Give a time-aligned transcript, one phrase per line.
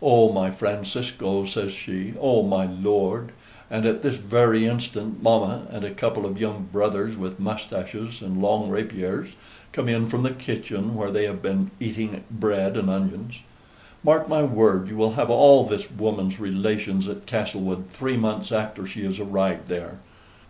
[0.00, 3.32] 'Oh, my Francisco,' says she, 'oh my lord!'
[3.70, 8.40] and at this very instant mamma and a couple of young brothers, with moustaches and
[8.40, 9.32] long rapiers,
[9.72, 13.40] come in from the kitchen, where they have been eating bread and onions.
[14.02, 18.86] Mark my word, you will have all this woman's relations at Castlewood three months after
[18.86, 19.98] she has arrived there.